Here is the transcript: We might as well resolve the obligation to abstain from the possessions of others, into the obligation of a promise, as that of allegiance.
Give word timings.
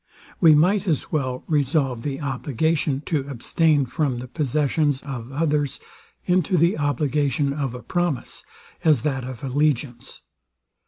We 0.39 0.55
might 0.55 0.87
as 0.87 1.11
well 1.11 1.43
resolve 1.45 2.01
the 2.01 2.21
obligation 2.21 3.01
to 3.05 3.27
abstain 3.29 3.85
from 3.85 4.17
the 4.17 4.27
possessions 4.27 5.03
of 5.03 5.31
others, 5.31 5.79
into 6.25 6.57
the 6.57 6.75
obligation 6.75 7.53
of 7.53 7.75
a 7.75 7.83
promise, 7.83 8.43
as 8.83 9.03
that 9.03 9.23
of 9.23 9.43
allegiance. 9.43 10.23